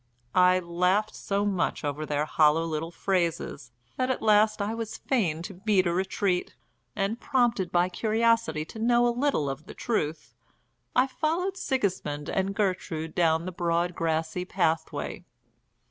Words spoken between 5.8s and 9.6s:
a retreat, and, prompted by curiosity to know a little